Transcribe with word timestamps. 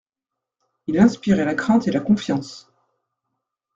Il 0.87 0.97
inspirait 0.97 1.45
la 1.45 1.53
crainte 1.53 1.87
et 1.87 1.91
la 1.91 1.99
confiance. 1.99 2.73